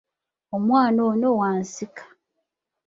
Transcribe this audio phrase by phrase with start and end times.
[0.55, 2.03] Omwana ono wa nsika.